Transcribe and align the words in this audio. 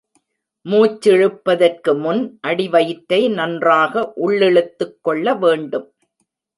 மூச்சிழுப்பதற்கு 0.65 1.97
முன் 1.99 2.39
அடிவயிற்றை 2.47 3.29
நன்றாக 3.29 4.13
உள்ளிழுத்துக் 4.15 4.99
கொள்ள 5.01 5.33
வேண்டும். 5.35 5.93